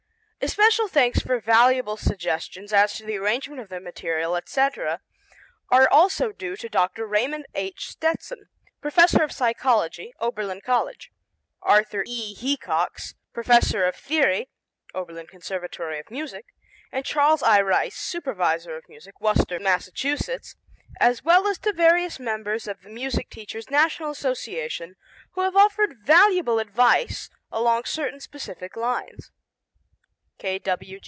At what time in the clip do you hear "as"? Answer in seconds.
2.73-2.93, 20.99-21.23, 21.45-21.59